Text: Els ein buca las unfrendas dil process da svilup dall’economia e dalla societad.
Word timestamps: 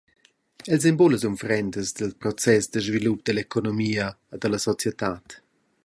Els 0.77 0.85
ein 0.89 0.95
buca 1.01 1.13
las 1.15 1.25
unfrendas 1.29 1.91
dil 1.99 2.13
process 2.23 2.63
da 2.73 2.79
svilup 2.85 3.19
dall’economia 3.23 4.05
e 4.33 4.35
dalla 4.39 4.59
societad. 4.67 5.25